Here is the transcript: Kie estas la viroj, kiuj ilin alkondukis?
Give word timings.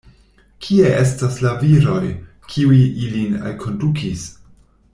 Kie 0.67 0.79
estas 1.01 1.37
la 1.43 1.51
viroj, 1.59 2.01
kiuj 2.53 2.81
ilin 3.09 3.37
alkondukis? 3.51 4.25